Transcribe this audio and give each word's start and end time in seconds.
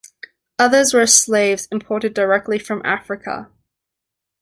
Others 0.57 0.95
were 0.95 1.05
slaves 1.05 1.67
imported 1.71 2.15
directly 2.15 2.57
from 2.57 2.81
Africa. 2.83 3.51